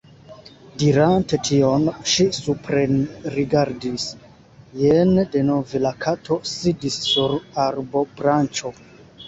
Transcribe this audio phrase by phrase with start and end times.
[0.83, 4.07] Dirante tion, ŝi suprenrigardis.
[4.81, 7.39] Jen denove la Kato sidis sur
[7.69, 8.77] arbobranĉo.